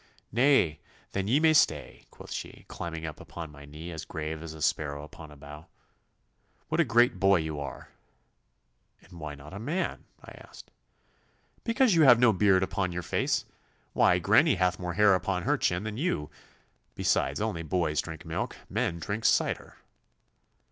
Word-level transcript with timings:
'Nay, 0.31 0.79
then 1.11 1.27
ye 1.27 1.39
may 1.39 1.53
stay,' 1.53 2.07
quoth 2.09 2.31
she, 2.31 2.65
climbing 2.67 3.05
up 3.05 3.19
upon 3.19 3.51
my 3.51 3.65
knee 3.65 3.91
as 3.91 4.03
grave 4.03 4.41
as 4.41 4.55
a 4.55 4.59
sparrow 4.59 5.03
upon 5.03 5.29
a 5.29 5.35
bough. 5.37 5.67
'What 6.69 6.81
a 6.81 6.83
great 6.83 7.19
boy 7.19 7.35
you 7.35 7.59
are!' 7.59 7.89
'And 9.03 9.19
why 9.19 9.35
not 9.35 9.53
a 9.53 9.59
man?' 9.59 10.05
I 10.25 10.31
asked. 10.31 10.71
'Because 11.63 11.93
you 11.93 12.01
have 12.01 12.17
no 12.17 12.33
beard 12.33 12.63
upon 12.63 12.91
your 12.91 13.03
face. 13.03 13.45
Why, 13.93 14.17
granny 14.17 14.55
hath 14.55 14.79
more 14.79 14.95
hair 14.95 15.13
upon 15.13 15.43
her 15.43 15.55
chin 15.55 15.83
than 15.83 15.97
you. 15.97 16.31
Besides, 16.95 17.39
only 17.39 17.61
boys 17.61 18.01
drink 18.01 18.25
milk. 18.25 18.55
Men 18.71 18.97
drink 18.97 19.23
cider. 19.23 19.77